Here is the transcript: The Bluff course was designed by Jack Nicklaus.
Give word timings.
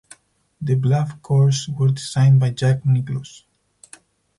The 0.59 0.73
Bluff 0.73 1.21
course 1.21 1.67
was 1.67 1.91
designed 1.91 2.39
by 2.39 2.49
Jack 2.49 2.83
Nicklaus. 2.87 3.43